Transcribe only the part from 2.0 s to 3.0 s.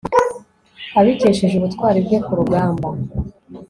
bwe ku rugamba